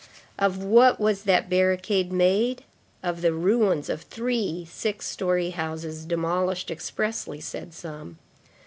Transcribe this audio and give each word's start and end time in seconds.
Of 0.39 0.63
what 0.63 0.99
was 0.99 1.25
that 1.25 1.47
barricade 1.47 2.11
made? 2.11 2.63
Of 3.03 3.21
the 3.21 3.33
ruins 3.33 3.87
of 3.87 4.01
three 4.01 4.65
six 4.67 5.05
story 5.07 5.51
houses 5.51 6.05
demolished 6.05 6.71
expressly, 6.71 7.39
said 7.39 7.71
some. 7.71 8.17